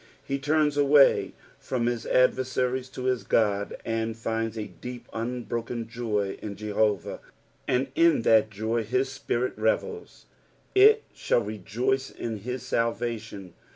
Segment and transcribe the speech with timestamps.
[0.27, 6.39] lie turns away from his adversaries to his God, and finds a deep unbroken joy
[6.41, 7.19] in Jehovah,
[7.67, 10.25] and in that joy his spirit revets."
[10.75, 13.51] Jt jAoU rejoice in hi* talvation."